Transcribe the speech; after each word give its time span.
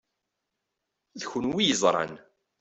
D 1.19 1.21
kunwi 1.29 1.59
i 1.63 1.67
yeẓṛan. 1.69 2.13